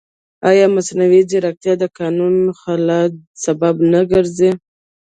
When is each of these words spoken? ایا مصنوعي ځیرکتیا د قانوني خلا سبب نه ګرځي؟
ایا 0.49 0.65
مصنوعي 0.75 1.21
ځیرکتیا 1.29 1.73
د 1.79 1.83
قانوني 1.97 2.45
خلا 2.61 3.01
سبب 3.43 3.75
نه 3.91 4.01
ګرځي؟ 4.11 4.51